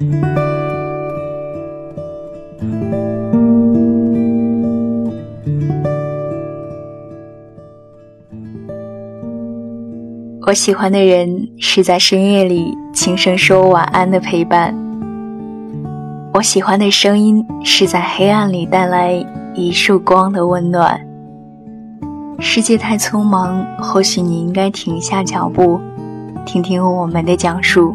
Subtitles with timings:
[0.00, 0.04] 我
[10.54, 14.72] 喜欢的人是在深夜里轻声说晚安的陪伴。
[16.32, 19.12] 我喜欢的声音是在黑暗里带来
[19.56, 21.00] 一束光的温暖。
[22.38, 25.80] 世界太匆忙，或许你应该停下脚步，
[26.46, 27.92] 听听我们的讲述。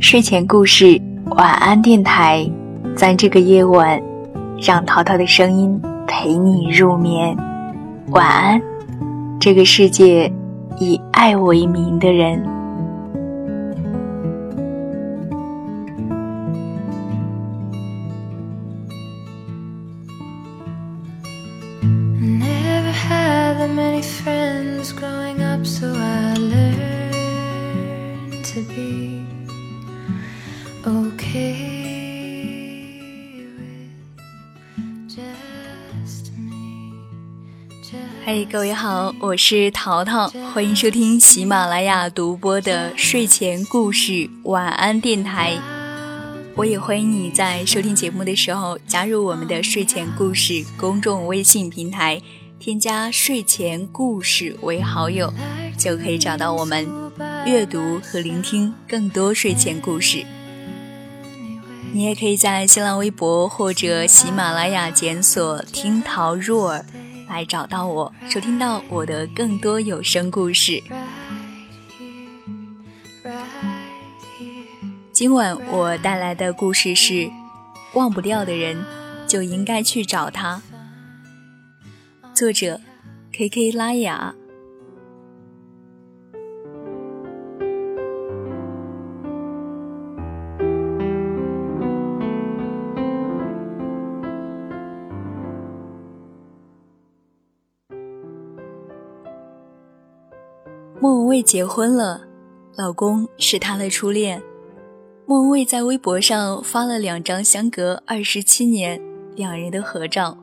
[0.00, 1.00] 睡前故事，
[1.30, 2.48] 晚安电台，
[2.96, 4.00] 在这个夜晚，
[4.60, 7.36] 让淘淘的声音陪你入眠。
[8.10, 8.62] 晚安，
[9.40, 10.32] 这个世界。
[10.80, 12.40] 以爱为名的人。
[38.44, 45.58] 各位好，我是淘淘，欢迎收听喜马拉雅独播的睡前故事晚安电台。
[46.54, 52.20] 我也欢迎你在收听节目的时候加入我们的睡前故事公众微信平台，
[52.60, 55.32] 添加睡前故事为好友，
[55.76, 56.86] 就可以找到我们，
[57.44, 60.24] 阅读和聆听更多睡前故事。
[61.92, 66.84] 你也可以在新浪微博或者喜马拉雅检索“听桃若儿”。
[67.28, 70.82] 来找到我，收听到我的更多有声故事。
[75.12, 77.30] 今晚我带来的故事是：
[77.94, 78.84] 忘不掉的人，
[79.26, 80.62] 就应该去找他。
[82.34, 82.80] 作者
[83.32, 84.34] ：K K 拉雅。
[101.28, 102.22] 蔚结婚了，
[102.76, 104.42] 老公是她的初恋。
[105.26, 108.98] 莫文蔚在微博上发了两张相隔二十七年
[109.36, 110.38] 两人的合照，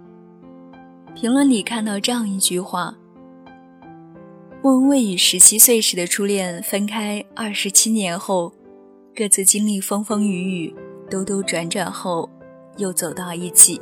[1.15, 2.95] 评论里看到这样一句话：
[4.61, 8.53] 莫文蔚与十七岁时的初恋分开二十七年后，
[9.15, 10.75] 各自经历风风雨雨、
[11.09, 12.29] 兜兜转转后，
[12.77, 13.81] 又走到一起，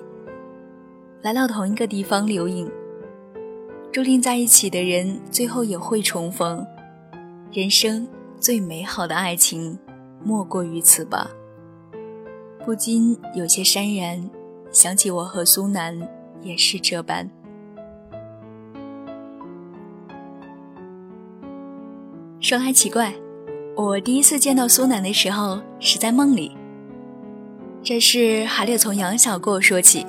[1.22, 2.72] 来到同一个地方留影。
[3.92, 6.66] 注定在一起的人，最后也会重逢。
[7.53, 8.08] 人生
[8.40, 9.78] 最美好的爱情，
[10.24, 11.30] 莫过于此吧。
[12.66, 14.28] 不禁有些潸然，
[14.72, 15.96] 想起我和苏南
[16.42, 17.30] 也是这般。
[22.40, 23.13] 说来奇怪，
[23.75, 26.58] 我第一次见到苏南的时候是在梦里。
[27.84, 30.08] 这事还得从杨小过说起。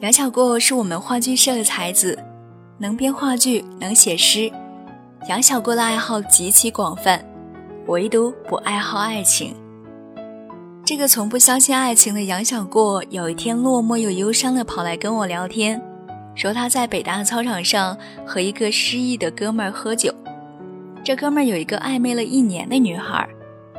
[0.00, 2.22] 杨小过是我们话剧社的才子。
[2.76, 4.52] 能编话剧，能写诗，
[5.26, 7.22] 杨小过的爱好极其广泛，
[7.86, 9.54] 唯独不爱好爱情。
[10.84, 15.82] 这个从不相信爱情的杨小过，有一天落寞又忧伤的跑来跟我聊天，
[16.34, 20.14] 说他在北大操场上和一个失意的哥们儿喝酒，
[21.04, 23.28] 这哥们儿有一个暧昧了一年的女孩，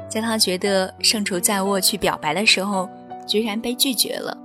[0.08, 2.88] 在他觉得胜出在握去表白的时候，
[3.26, 4.38] 居然被拒绝了。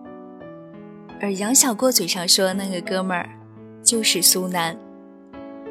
[1.21, 3.29] 而杨小过嘴上说的那个哥们儿。
[3.85, 4.75] 就是苏南，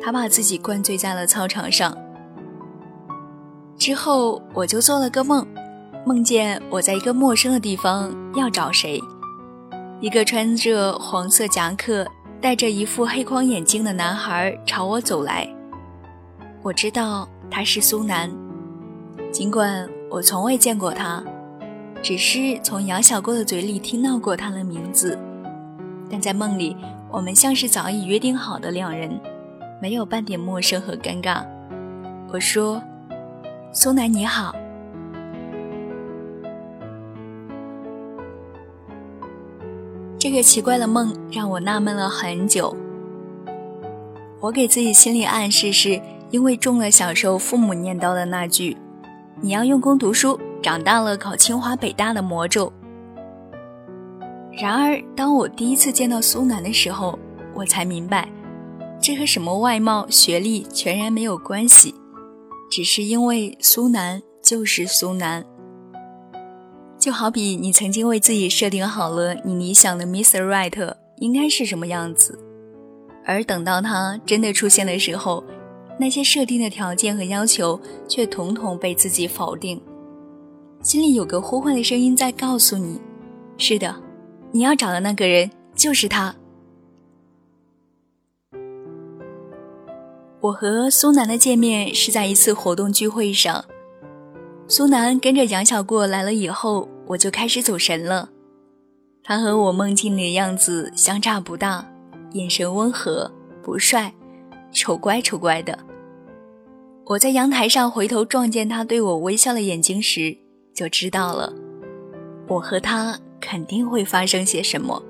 [0.02, 1.98] 他把自己灌醉在了操场上。
[3.78, 5.46] 之后我就做了个梦，
[6.06, 9.02] 梦见我在一个陌生的地方要找谁，
[10.00, 12.08] 一个穿着黄色夹克、
[12.40, 15.48] 戴着一副黑框眼镜的男孩朝我走来。
[16.62, 18.31] 我知道他是苏南，
[19.31, 21.24] 尽管我从未见过他，
[22.02, 25.18] 只是从杨小过的嘴里听到过他的名字，
[26.10, 26.75] 但在梦里。
[27.12, 29.22] 我们像是早已约定好的两人，
[29.83, 31.44] 没有半点陌生和尴尬。
[32.31, 32.81] 我说
[33.73, 34.55] ：“苏南你好。”
[40.18, 42.74] 这个奇怪的梦让我纳闷了很久。
[44.39, 46.01] 我给自己心理暗示是
[46.31, 48.77] 因为中了小时候父母念叨的那句
[49.44, 52.71] ：“你要用功读书，长大了考清华北大的魔咒。”
[54.57, 57.19] 然而，当我第一次见到苏南的时候，
[57.53, 58.29] 我才明白，
[59.03, 61.94] 这和什么外貌、学历全然没有关系，
[62.71, 65.44] 只是因为苏南就是苏南。
[66.97, 70.41] 就好比你曾经为自己设定好了你理想的 Mr.
[70.47, 72.39] Right 应该是什么样子，
[73.25, 75.44] 而等到他真的出现的时候，
[76.00, 77.77] 那些设定的条件和要求
[78.07, 79.81] 却统统被自己否定。
[80.81, 83.01] 心里有个呼唤的声音在告诉你：
[83.57, 83.94] 是的，
[84.53, 86.33] 你要找的那个人就是他。
[90.44, 93.63] 我和苏南的见面是在一次活动聚会上，
[94.68, 98.28] 苏南跟着杨小过来了以后，我就开始走神了。
[99.24, 101.90] 他和我梦境里的样子相差不大，
[102.34, 103.31] 眼神温和，
[103.62, 104.13] 不帅，
[104.74, 105.80] 丑乖丑乖的。
[107.06, 110.36] 我在阳台上回头撞见他对我微笑的眼睛时，
[110.74, 111.54] 就知道了，
[112.50, 115.01] 我和他肯定会发生些什么。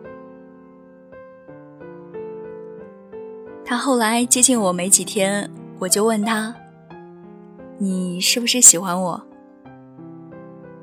[3.66, 5.50] 他后来接近我没几天，
[5.80, 6.56] 我就问他
[7.80, 9.22] ：“你是不是喜欢我？”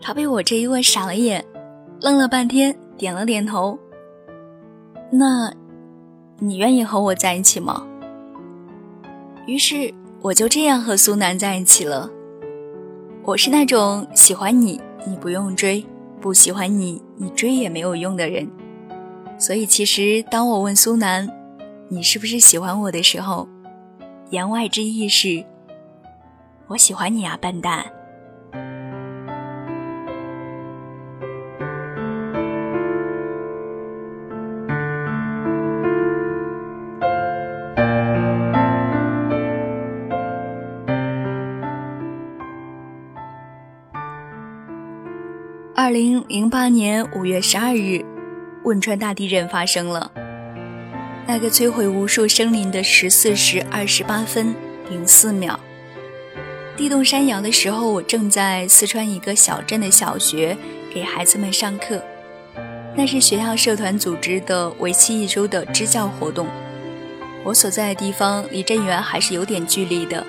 [0.01, 1.45] 他被我这一问傻了眼，
[2.01, 2.77] 愣了半天。
[3.01, 3.79] 点了点头。
[5.11, 5.51] 那，
[6.39, 7.87] 你愿意和我在一起吗？
[9.47, 12.11] 于是我就这样和苏南在一起了。
[13.23, 15.83] 我是那种喜欢你，你不用追；
[16.21, 18.47] 不喜欢你，你追也没有用的人。
[19.39, 21.27] 所以其实当我问苏南，
[21.93, 23.49] 你是不是喜欢我的时候，
[24.31, 25.45] 言外之意是，
[26.69, 27.85] 我喜欢你啊，笨蛋。
[45.75, 48.05] 二零零八年五月十二日，
[48.63, 50.13] 汶川大地震发生了。
[51.33, 54.53] 那个摧毁无数生灵的十四时二十八分
[54.91, 55.57] 零四秒，
[56.77, 60.57] 地动山摇的时候，我正在四川一个小镇的小学
[60.93, 62.03] 给孩子们上课。
[62.97, 66.49] 那是学校社团组织的为期一周的支教活动。
[67.45, 70.27] 我所在的地方离震源还是有点距离的，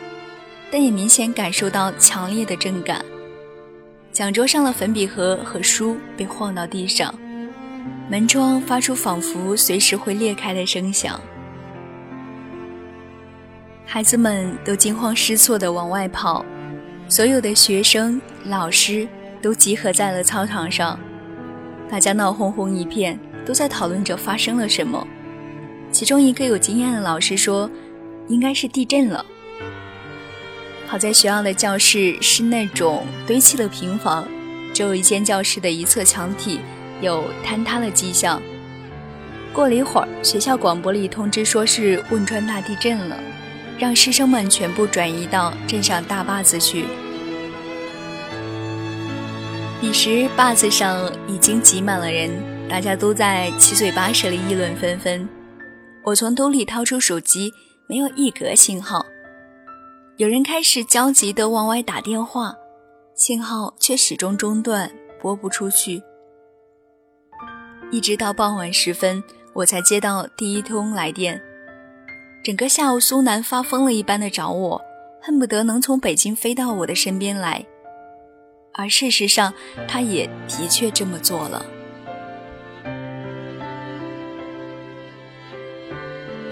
[0.70, 3.04] 但也明显感受到强烈的震感。
[4.12, 7.12] 讲桌上的粉笔盒和书被晃到地上，
[8.12, 11.18] 门窗发出仿佛随时会裂开的声响。
[13.86, 16.46] 孩子们都惊慌失措地往外跑，
[17.08, 19.08] 所有的学生、老师
[19.42, 21.00] 都集合在了操场上，
[21.90, 25.08] 大家闹哄哄一片，都在讨论着发生了什么。
[25.90, 27.72] 其中一个有经验的老师说
[28.28, 29.26] ：“应该是地震了。”
[30.86, 34.28] 好在学校的教室是那种堆砌的平房，
[34.74, 36.60] 只有一间教室的一侧墙体
[37.02, 38.42] 有坍塌的迹象。
[39.52, 43.18] 过了一会儿，学校广播里通知说是汶川大地震了，
[43.78, 46.86] 让师生们全部转移到镇上大坝子去。
[49.82, 52.32] 彼时坝子上已经挤满了人，
[52.70, 55.28] 大家都在七嘴八舌里议论纷纷。
[56.04, 57.52] 我从兜里掏出手机，
[57.88, 59.06] 没有一格信号。
[60.18, 62.54] 有人开始焦急地往外打电话，
[63.16, 64.90] 信号却始终中断，
[65.20, 66.02] 拨不出去。
[67.92, 69.22] 一直到傍晚时分，
[69.54, 71.42] 我才接到第一通来电。
[72.44, 74.82] 整个下午，苏南发疯了一般的找我，
[75.22, 77.66] 恨不得能从北京飞到我的身边来。
[78.74, 79.54] 而事实上，
[79.88, 81.66] 他也的确这么做了。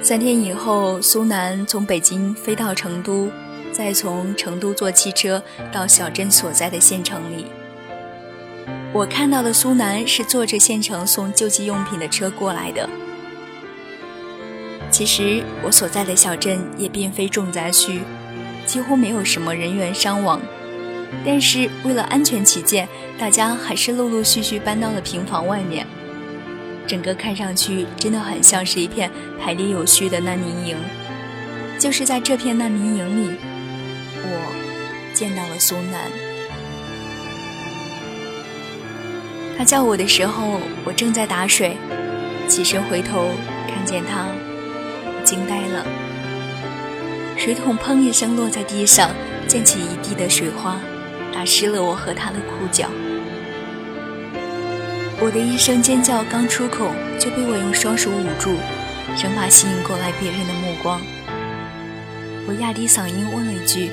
[0.02, 3.30] 三天以后，苏南从北京飞到成都。
[3.72, 5.42] 再从成都坐汽车
[5.72, 7.46] 到小镇所在的县城里，
[8.92, 12.90] 我看到的苏南是坐着县城送救济用品的车过来的。
[14.90, 18.02] 其实我所在的小镇也并非重灾区，
[18.66, 20.42] 几乎没有什么人员伤亡，
[21.24, 25.86] 但是为了安全起见，大家还是陆陆续续搬到了平房外面。
[26.88, 30.76] 整个看上去真的很像是一片排列有序的难民营，
[31.78, 33.36] 就是在这片难民营里。
[34.24, 36.10] 我见到了苏南，
[39.60, 41.76] 他叫我的时候，我正在打水，
[42.48, 43.28] 起身回头，
[43.68, 44.28] 看见他，
[45.26, 45.86] 惊呆了。
[47.36, 49.12] 水桶砰一声落在地上，
[49.50, 50.80] 溅起一地的水花，
[51.34, 52.88] 打湿了我和他的裤脚。
[55.20, 56.90] 我的一声尖叫刚出口，
[57.20, 58.56] 就被我用双手捂住，
[59.18, 61.02] 生怕吸引过来别人的目光。
[62.48, 63.92] 我压低嗓音问了一句。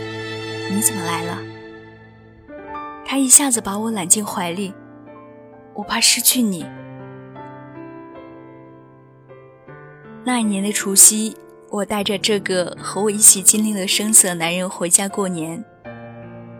[0.71, 1.39] 你怎么来了？
[3.05, 4.73] 他一下子把我揽进怀里，
[5.77, 6.67] 我怕失去你。
[10.25, 11.37] 那一年的除夕，
[11.71, 15.63] 我带着这个和我一起经历了生死的男人回家过年。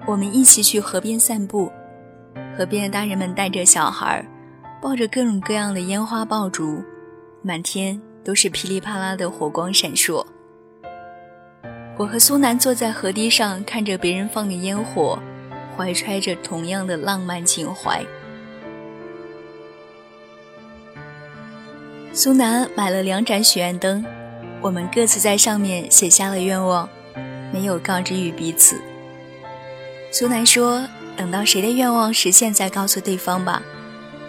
[0.07, 1.73] 我们一起去河边散步，
[2.57, 4.25] 河边的大人们带着小孩，
[4.81, 6.85] 抱着各种各样的烟花爆竹，
[7.43, 10.25] 满天都是噼里啪啦的火光闪烁。
[11.99, 15.19] 我和苏南坐在河堤上，看着别人放的烟火，
[15.77, 18.05] 怀揣着同样的浪漫情怀。
[22.17, 24.03] 苏南买了两盏许愿灯，
[24.63, 26.89] 我们各自在上面写下了愿望，
[27.53, 28.81] 没有告知于彼此。
[30.11, 33.61] 苏南说：“等到谁的愿望实现再告诉对方吧，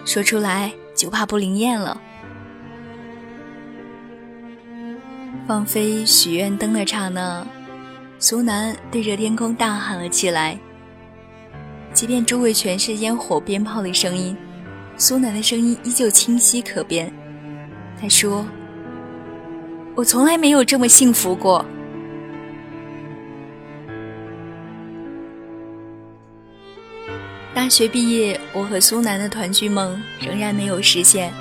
[0.03, 2.01] 说出来就怕不灵验了。”
[5.47, 7.47] 放飞许愿灯的刹那，
[8.19, 10.59] 苏南对着天空大喊了起来。
[11.93, 14.35] 即便周围全是烟火、鞭炮的声音，
[14.97, 17.09] 苏南的声音依旧清晰可辨。
[17.99, 18.45] 他说
[19.95, 21.65] ：“我从来没有这么幸福过。”
[27.55, 31.33] 大学毕业，我和苏南的团聚梦仍然没有实现。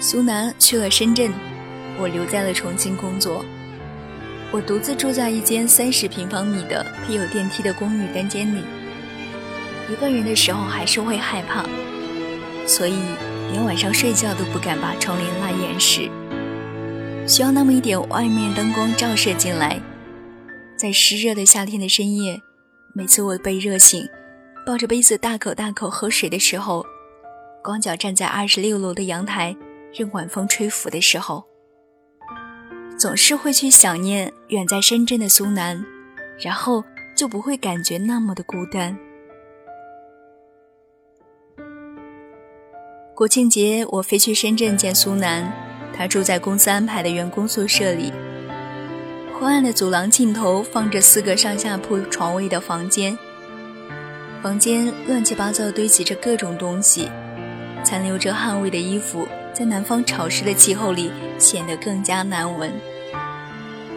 [0.00, 1.32] 苏南去了深圳，
[1.98, 3.44] 我留在了重庆工作。
[4.50, 8.62] 我独自住在一间三十平方米的配有电梯的公寓单间里。
[9.88, 11.64] 一个人的时候还是会害怕，
[12.66, 12.98] 所以。
[13.50, 16.10] 连晚上睡觉都不敢把窗帘拉严实，
[17.26, 19.80] 需要那么一点外面灯光照射进来。
[20.76, 22.40] 在湿热的夏天的深夜，
[22.94, 24.06] 每次我被热醒，
[24.66, 26.84] 抱着杯子大口大口喝水的时候，
[27.64, 29.56] 光脚站在二十六楼的阳台，
[29.92, 31.44] 任晚风吹拂的时候，
[32.98, 35.84] 总是会去想念远在深圳的苏南，
[36.38, 36.84] 然后
[37.16, 38.96] 就不会感觉那么的孤单。
[43.18, 45.52] 国庆节，我飞去深圳见苏南，
[45.92, 48.12] 他住在公司安排的员工宿舍里。
[49.34, 53.18] 昏暗的走廊尽头放着四个上下铺床位的房间，
[54.40, 57.10] 房间乱七八糟堆积着各种东西，
[57.82, 61.10] 残留着汗味的衣服在南方潮湿的气候里
[61.40, 62.70] 显得更加难闻。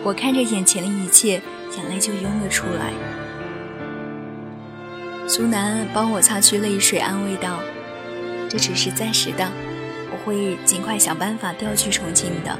[0.03, 1.39] 我看着眼前的一切，
[1.77, 2.91] 眼泪就涌了出来。
[5.27, 7.59] 苏南帮我擦去泪水，安慰道。
[8.51, 9.49] 这只是暂时的，
[10.11, 12.59] 我会尽快想办法调去重庆的。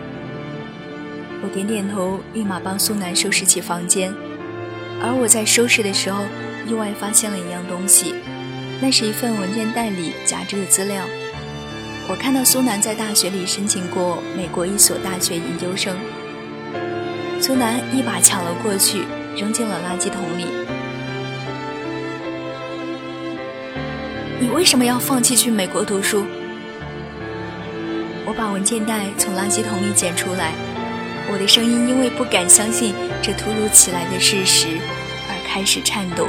[1.44, 4.14] 我点点头，立马帮苏南收拾起房间。
[5.04, 6.24] 而我在收拾的时候，
[6.66, 8.16] 意外发现了一样东西，
[8.80, 11.04] 那是一份文件袋里夹着的资料。
[12.08, 15.94] 我看到苏南在大学里申请过美国一所大学研究生。
[17.42, 19.04] 苏南一把抢了过去，
[19.36, 20.61] 扔进了垃圾桶里。
[24.54, 26.26] 为什么要放弃去美国读书？
[28.28, 30.54] 我把文件袋从垃圾桶里捡出来，
[31.32, 32.94] 我的声音因为不敢相信
[33.24, 34.68] 这突如其来的事实
[35.30, 36.28] 而开始颤抖。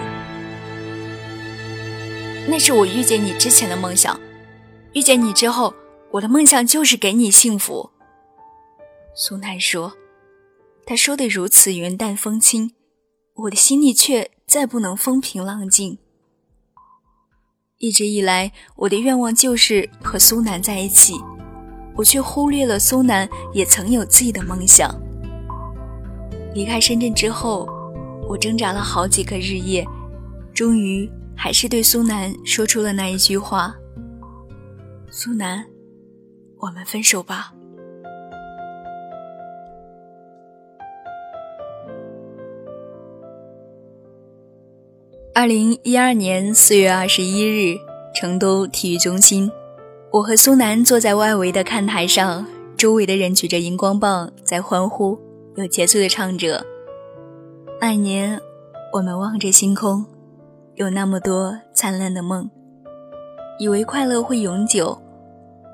[2.49, 4.19] 那是我遇见你之前的梦想，
[4.93, 5.75] 遇见你之后，
[6.12, 7.91] 我的梦想就是给你幸福。
[9.17, 9.95] 苏南说，
[10.87, 12.73] 他说的如此云淡风轻，
[13.35, 15.99] 我的心里却再不能风平浪静。
[17.83, 21.15] 一直以来，我的愿望就是和苏南在一起，
[21.97, 24.89] 我却忽略了苏南也曾有自己的梦想。
[26.55, 27.69] 离开深圳之后，
[28.29, 29.85] 我挣扎了好几个日夜，
[30.55, 33.75] 终于还是对苏南说出了那一句话
[35.11, 35.67] ：“苏南，
[36.59, 37.53] 我们分手吧。”
[45.35, 47.79] 二零一二年四月二十一日，
[48.15, 49.51] 成都体育中心，
[50.11, 52.47] 我和苏南坐在外围的看台上，
[52.77, 55.19] 周围的人举着荧光棒在欢呼，
[55.57, 56.62] 有节奏的唱着。
[57.81, 58.39] 那年，
[58.93, 60.05] 我们望着星空，
[60.75, 62.51] 有那么多灿烂的梦，
[63.59, 65.01] 以为快乐会永久，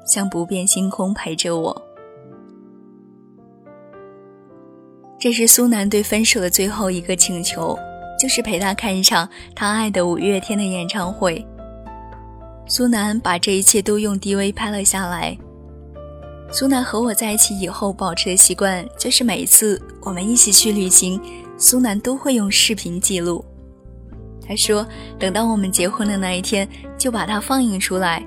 [0.06, 1.82] 像不变星空陪着我。
[5.18, 7.76] 这是苏南对分手的最后一个请求。
[8.18, 11.46] 就是陪他看一场他爱的五月天的演唱会。
[12.66, 15.36] 苏南把这一切都用 DV 拍了下来。
[16.50, 21.20] 苏南和我在一起以后保持的习惯，就是每一次我们一起去旅行，
[21.56, 23.44] 苏南都会用视频记录。
[24.46, 24.86] 他说，
[25.18, 28.22] 等到我们结婚的那一天，就把它放映出来。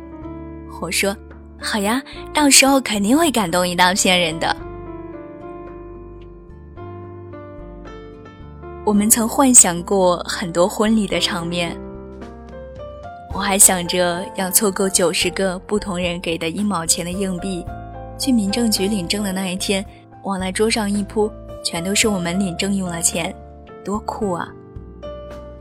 [0.80, 1.16] 我说，
[1.60, 4.56] 好呀，到时候肯定会感动一大片人的。
[8.84, 11.78] 我们曾幻想过很多婚礼的场面，
[13.32, 17.64] 我还想着要凑够九十个不同人给的一毛钱的硬币，
[18.18, 19.86] 去民政局领证的那一天，
[20.24, 21.32] 往那桌上一铺，
[21.64, 23.34] 全都是我们领证用了钱，
[23.86, 24.50] 多酷啊！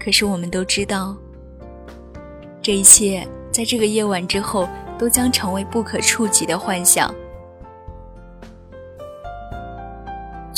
[0.02, 1.14] 可是我们都知道，
[2.62, 4.66] 这一切在这个夜晚之后
[4.98, 7.14] 都将成为不可触及的幻想。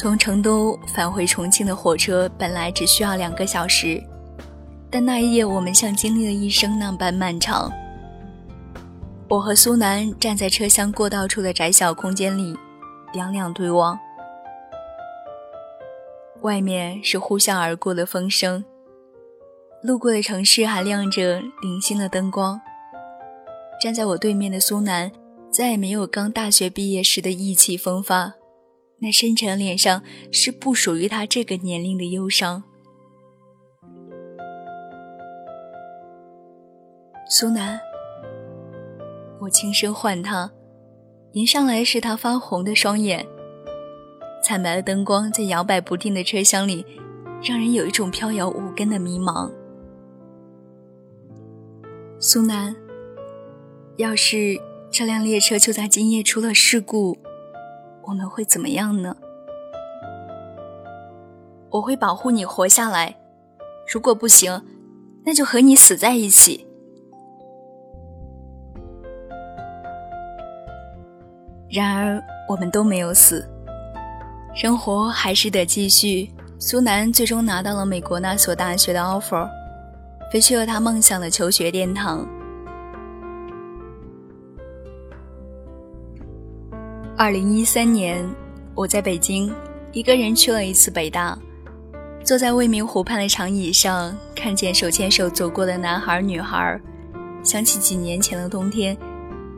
[0.03, 4.03] 从成都返回重庆的火车本来只需要两个小时，
[4.91, 7.71] 但那一夜，我们像经历了一生那般漫长。
[9.29, 12.59] 我和苏南站在车厢过道处的窄小空间里，
[13.13, 13.97] 两两对望。
[16.41, 18.65] 外面是呼啸而过的风声，
[19.85, 22.61] 路过的城市还亮着零星的灯光。
[23.81, 25.13] 站在我对面的苏南，
[25.49, 28.35] 再也没有刚大学毕业时的意气风发，
[29.03, 32.63] 那深沉脸上是不属于他这个年龄的忧伤。
[37.29, 37.81] 苏南，
[39.41, 40.53] 我轻声唤他，
[41.33, 43.27] 迎上来是他发红的双眼。
[44.41, 46.87] 惨白的灯光在摇摆不定的车厢里，
[47.43, 49.51] 让人有一种飘摇无根的迷茫。
[52.21, 52.77] 苏南，
[53.97, 54.61] 要是
[54.93, 57.19] 这辆列车就在今夜出了事故，
[58.05, 59.17] 我们会怎么样呢？
[61.71, 63.17] 我会保护你活下来，
[63.93, 64.63] 如果不行，
[65.25, 66.67] 那就和你死在一起。
[71.71, 73.49] 然而，我们都没有死，
[74.55, 76.31] 生活还是得继续。
[76.59, 79.49] 苏南最终拿到了美国那所大学的 offer，
[80.31, 82.29] 飞去了他梦想的求学殿堂。
[87.23, 88.29] 二零一三年，
[88.75, 89.55] 我在北京
[89.93, 91.39] 一个人去了一次北大，
[92.25, 96.81] 坐在未名湖畔的长椅上，看见手牵手走过的男孩女孩，
[97.45, 98.97] 想起几年前的冬天，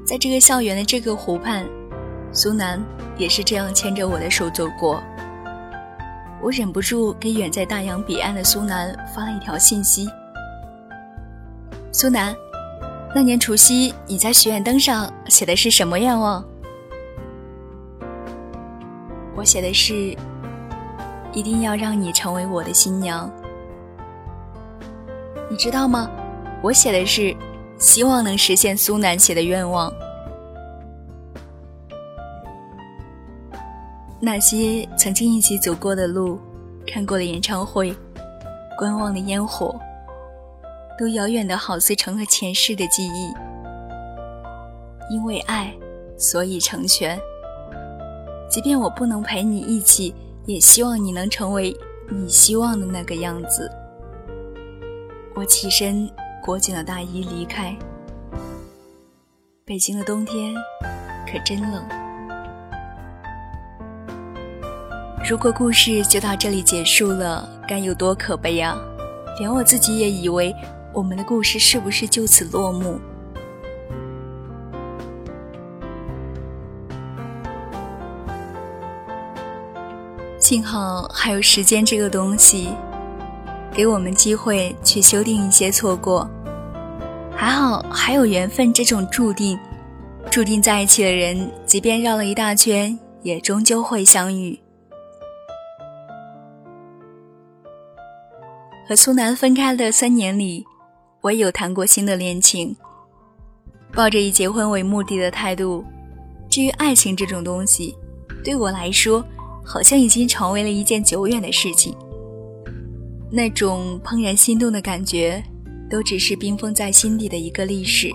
[0.04, 1.66] 在这个校园的这个湖畔。
[2.32, 2.78] 苏南
[3.16, 5.02] 也是这样牵着我的手走过，
[6.42, 10.06] 我忍不住给远在大洋彼岸的苏南发了一条信息
[11.92, 12.36] ：“苏南，
[13.14, 16.44] 那年除夕你在许愿灯上写的是什么愿望？”
[19.36, 20.16] 我写的是
[21.34, 23.30] ：“一定要让你成为我的新娘。”
[25.50, 26.08] 你知道吗？
[26.62, 27.36] 我写的是
[27.78, 29.92] 希望能实现苏南写的愿望。
[34.20, 36.38] 那些曾经一起走过的路，
[36.86, 37.94] 看过的演唱会，
[38.78, 39.78] 观望的烟火，
[40.98, 43.32] 都遥远的好似成了前世的记忆。
[45.10, 45.74] 因为爱，
[46.16, 47.20] 所以成全。
[48.54, 50.14] 即便我不能陪你一起，
[50.46, 51.76] 也希望你能成为
[52.08, 53.68] 你希望的那个样子。
[55.34, 56.08] 我起身
[56.40, 57.76] 裹紧了大衣离开。
[59.64, 60.54] 北京的冬天
[61.26, 61.84] 可真冷。
[65.28, 68.78] 如果故事就到这里结束了，该有多可悲啊！
[69.40, 70.54] 连我自己也以为
[70.92, 73.00] 我们的故事是不是就此落幕？
[80.44, 82.68] 幸好还有时间这个东西，
[83.72, 86.28] 给我们机会去修订一些错过。
[87.34, 89.58] 还好还有缘分这种注定，
[90.30, 94.60] 注定在一起的人，即便绕了一大圈，也终究会相遇。
[98.86, 100.62] 和苏南分开的三年里，
[101.22, 102.76] 我也有谈过新的恋情，
[103.94, 105.82] 抱着以结婚为目的的态度。
[106.50, 107.96] 至于爱情这种东西，
[108.44, 109.24] 对我来说，
[109.64, 111.96] 好像已经成为了一件久远的事情。
[113.30, 115.42] 那种怦然心动的感觉，
[115.90, 118.10] 都只是冰封在心底的一个历史。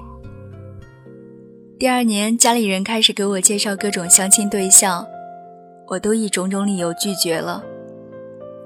[1.77, 5.05] 第二年，家里人开始给我介绍各种相亲对象，
[5.88, 7.63] 我都以种种理由拒绝了。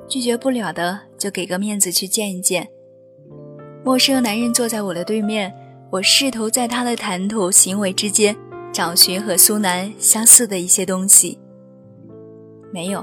[0.08, 2.68] 拒绝不了的，就给个面子去见一见。
[3.84, 5.54] 陌生男人坐在我的对面，
[5.92, 8.36] 我试图在他的谈吐、行为之间
[8.72, 11.40] 找寻和苏南相似的一些东西。
[12.74, 13.00] 没有。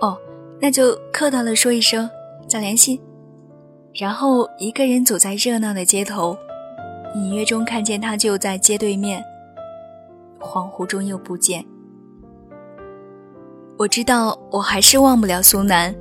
[0.00, 0.16] 哦，
[0.60, 2.08] 那就客套的说一声
[2.46, 3.00] 再联系。
[3.98, 6.36] 然后一个人走在热闹的街头，
[7.14, 9.24] 隐约中看见他就在街对面，
[10.38, 11.64] 恍惚中又不见。
[13.78, 15.94] 我知道，我还是忘不了苏南。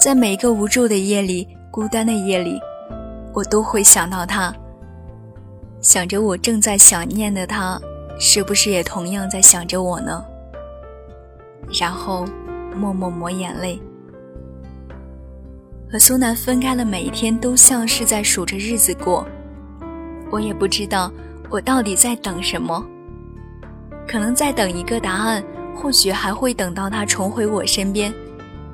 [0.00, 2.60] 在每一个无助的夜里、孤单的夜里，
[3.32, 4.52] 我都会想到他，
[5.80, 7.80] 想着我正在想念的他，
[8.18, 10.24] 是不是也同样在想着我呢？
[11.72, 12.24] 然后
[12.76, 13.80] 默默抹眼泪。
[15.90, 19.26] 和苏南分开的每一天，都像是在数着日子过。
[20.30, 21.10] 我也不知道
[21.48, 22.84] 我到底在等什么，
[24.06, 25.42] 可能在等一个答案。
[25.80, 28.12] 或许还会等到他重回我身边，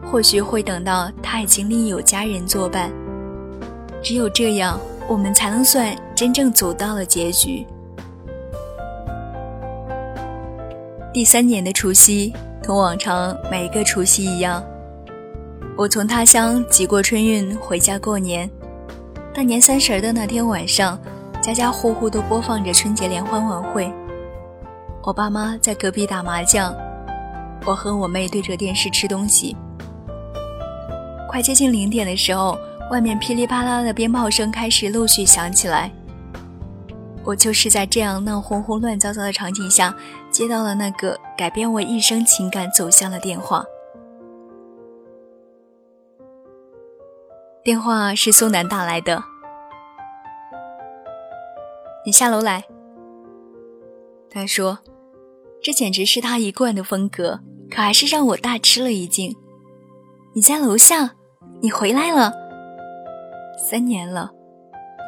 [0.02, 2.90] 或许会等到他已经另有家人作伴。
[4.02, 7.66] 只有这样，我们才能算真正走到了结局。
[11.12, 12.32] 第三年的除夕，
[12.64, 14.64] 同往常每一个除夕一样，
[15.76, 18.50] 我从他乡挤过春运回家过年。
[19.34, 20.98] 大年三十的那天晚上，
[21.42, 23.92] 家家户户都播放着春节联欢晚会。
[25.02, 26.74] 我爸妈在隔壁打麻将，
[27.66, 29.54] 我和我妹对着电视吃东西。
[31.28, 32.58] 快接近零点的时候，
[32.90, 35.90] 外面噼里啪啦的鞭炮声开始陆续响起来。
[37.22, 39.94] 我就是在这样闹哄哄、乱糟糟的场景下，
[40.34, 43.64] 接到了那个改变我一生情感走向的电话。
[47.62, 49.22] 电话是苏南打来的，
[52.04, 52.64] 你下楼来。
[54.28, 54.80] 他说。
[55.62, 59.34] 这简直是他一贯的风格，可还是让我大吃了一惊。
[60.34, 61.14] 你在楼下，
[61.62, 62.34] 你回来了。
[63.56, 64.30] 三年了，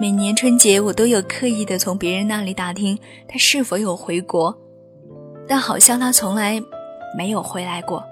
[0.01, 4.59] 每年春节我都有刻意的从别人那里打听他是否有回国，
[5.49, 6.63] 但好像他从来
[7.17, 8.03] 没有回来过。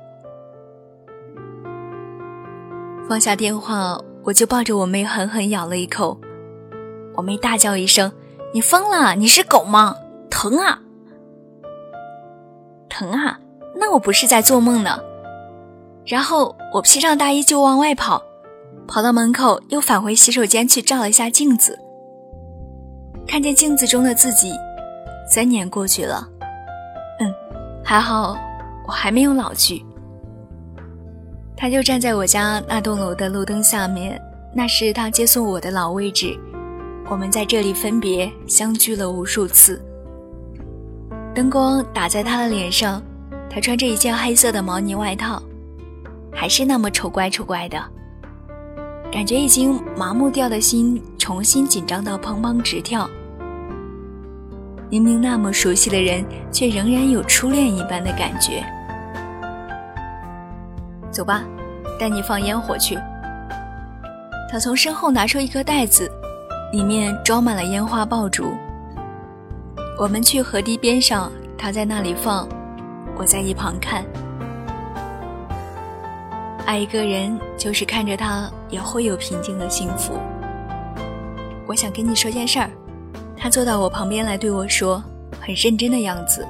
[3.08, 6.18] 放下电话，我就抱着我妹狠狠咬了一口。
[7.14, 8.10] 我妹大叫一声
[8.52, 9.14] ：“你疯了？
[9.14, 9.94] 你是狗吗？
[10.30, 10.80] 疼啊！”
[12.88, 13.38] 疼啊！
[13.76, 14.98] 那我不是在做梦呢。
[16.06, 18.22] 然后我披上大衣就往外跑，
[18.86, 21.78] 跑到门口又返回洗手间去照了一下镜子，
[23.26, 24.52] 看见镜子中的自己。
[25.28, 26.28] 三年过去了，
[27.84, 28.36] 还好
[28.86, 29.84] 我还没有老去。
[31.56, 34.20] 他就站在我家那栋楼的路灯下面，
[34.54, 36.36] 那是他接送我的老位置。
[37.08, 39.80] 我们在这里分别相聚了无数次。
[41.34, 43.02] 灯光打在他的脸上，
[43.50, 45.42] 他穿着一件黑色的毛呢外套，
[46.32, 47.78] 还是那么丑怪丑怪的，
[49.12, 53.08] 感觉已经麻木掉的心重新紧张到砰砰直跳。
[54.90, 58.64] 明明那么熟悉的人，却仍然有初恋一般的感觉。
[61.10, 61.42] 走吧，
[61.98, 62.98] 带你放烟火去。
[64.50, 66.10] 他从身后拿出一个袋子，
[66.72, 68.54] 里面装满了烟花爆竹。
[69.98, 72.48] 我们去河堤边上，他在那里放，
[73.16, 74.04] 我在一旁看。
[76.66, 80.18] 爱一个人，就是看着他也会有平静的幸福。
[81.66, 82.70] 我想跟你说件事儿。
[83.44, 85.04] 他坐到我旁边来对我说，
[85.38, 86.48] 很认真的样子，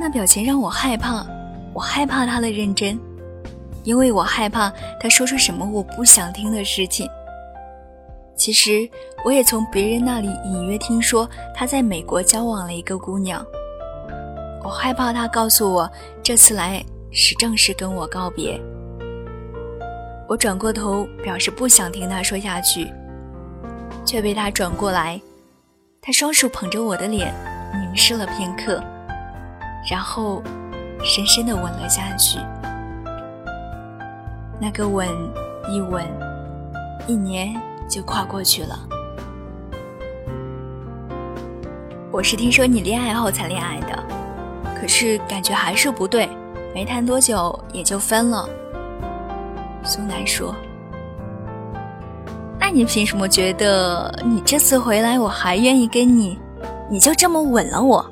[0.00, 1.26] 那表情让我害怕。
[1.74, 2.98] 我害怕他的认真，
[3.82, 7.06] 因为我害怕他说出什么我不想听的事情。
[8.34, 8.88] 其实
[9.26, 13.44] 我也从别人那里隐约听说他在美国交往了一个姑娘。
[14.62, 15.90] 我害怕他告诉我
[16.22, 18.58] 这次来是正式跟我告别。
[20.26, 22.90] 我转过头表示不想听他说下去，
[24.02, 25.20] 却被他转过来，
[26.06, 27.34] 他双手捧着我的脸
[27.72, 28.78] 凝视了片刻，
[29.90, 30.42] 然后
[31.02, 32.38] 深深的吻了下去。
[34.60, 35.08] 那个吻，
[35.70, 36.04] 一吻，
[37.06, 37.54] 一年。
[37.86, 38.78] 就跨过去了。
[42.10, 44.02] 我是听说你恋爱后才恋爱的，
[44.74, 46.26] 可是感觉还是不对，
[46.74, 48.48] 没谈多久也就分了。
[49.84, 50.56] 苏南说
[52.74, 56.36] ：“你凭什么觉得你这次回来我还愿意跟你？
[56.90, 58.04] 你就这么吻了我，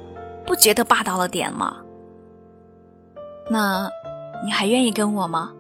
[0.46, 1.78] 不觉得霸道了点吗？
[3.50, 3.90] 那，
[4.44, 5.52] 你还愿意跟我吗？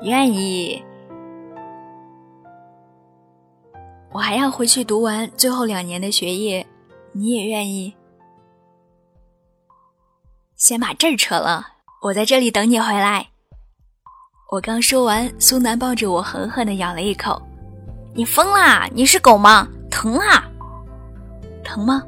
[0.00, 0.84] 愿意。”
[4.10, 6.66] 我还要回去读完最后两年的学业，
[7.12, 7.94] 你也愿意？
[10.56, 11.64] 先把这儿扯了，
[12.02, 13.28] 我在这里等你回来。
[14.50, 17.40] 我刚说完，苏南抱着我狠狠的咬了一口。
[18.14, 18.86] 你疯啦？
[18.92, 19.68] 你是狗吗？
[19.90, 20.44] 疼啊！
[21.64, 22.02] 疼吗？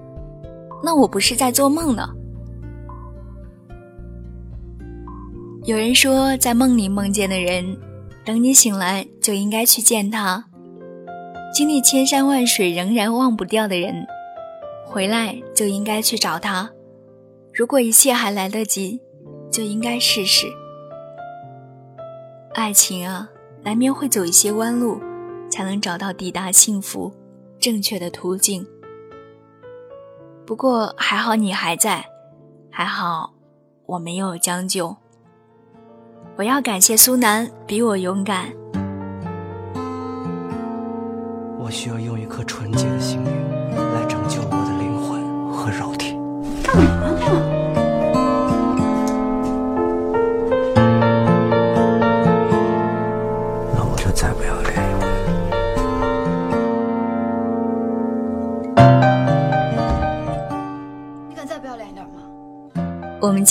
[0.82, 2.10] 那我不是在做梦呢。
[5.64, 7.78] 有人说，在梦里梦见的人，
[8.22, 10.44] 等你醒来就应该去见他。
[11.54, 14.06] 经历千山万水仍然忘不掉的人，
[14.84, 16.70] 回来就应该去找他。
[17.54, 19.00] 如果一切还来得及，
[19.50, 20.46] 就应该试试。
[22.52, 23.30] 爱情啊，
[23.62, 25.00] 难免会走一些弯路，
[25.54, 27.14] 才能找到抵达幸福
[27.60, 28.66] 正确的途径。
[30.44, 32.04] 不过还好你还在，
[32.72, 33.32] 还好
[33.86, 34.96] 我没有将就。
[36.34, 38.52] 我要感谢苏南比我勇敢。
[41.56, 43.32] 我需要用一颗纯洁的心灵
[43.94, 46.13] 来拯救我的灵魂和肉体。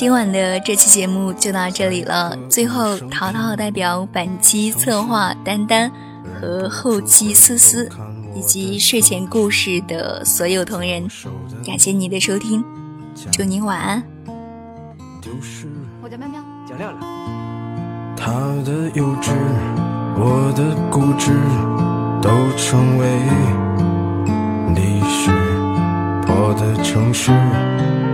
[0.04, 2.38] 今晚的这期节目就到这里了。
[2.50, 5.90] 最后，淘淘代表本期策划丹丹。
[6.36, 7.90] 和后期思思
[8.36, 11.08] 以及睡前故事的所有同仁，
[11.66, 12.62] 感谢你的收听，
[13.32, 14.04] 祝您晚安。
[16.02, 17.02] 我叫喵喵，叫亮亮。
[18.18, 18.30] 他
[18.66, 19.32] 的幼稚，
[20.18, 21.32] 我的固执，
[22.22, 23.08] 都成为
[24.76, 25.32] 历史。
[26.26, 27.32] 破的城市，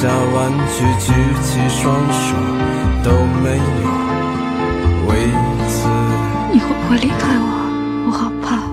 [0.00, 2.34] 下玩具，举起双手
[3.04, 3.10] 都
[3.42, 3.62] 没有
[5.06, 5.12] 为
[5.68, 5.76] 此。
[6.50, 7.44] 你会不会离开我？
[8.06, 8.64] 我好怕。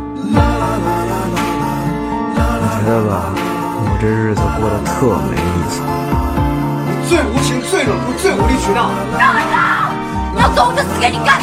[2.40, 5.84] 我觉得吧，我这日子过得特没意思。
[7.10, 8.90] 最无情、最冷酷、最无理取闹。
[9.20, 9.92] 让开手！
[10.34, 11.42] 你要走，我就死给你看。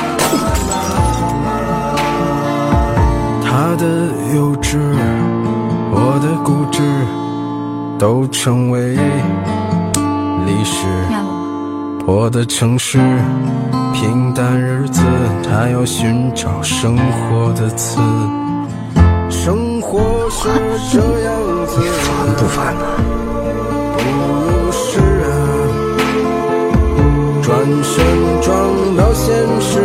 [3.45, 3.85] 他的
[4.35, 4.79] 幼稚，
[5.93, 6.81] 我的固执，
[7.99, 8.97] 都成为
[10.47, 10.87] 历史。
[12.07, 12.99] 我的城市，
[13.95, 15.01] 平淡日子，
[15.43, 17.99] 他要寻找生活的刺。
[19.31, 20.49] 生活是
[20.93, 21.35] 这样
[21.67, 22.85] 子，烦不烦呢？
[23.97, 24.03] 不
[24.71, 25.33] 是啊，
[27.43, 27.53] 转
[27.83, 28.05] 身
[28.43, 28.53] 撞
[28.97, 29.81] 到现实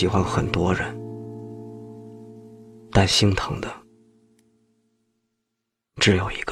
[0.00, 0.98] 喜欢很多人，
[2.90, 3.68] 但心疼的
[5.96, 6.49] 只有一个。